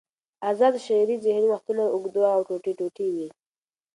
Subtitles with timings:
[0.49, 3.27] آزاد شعر ځینې وختونه اوږد او ټوټې ټوټې وي.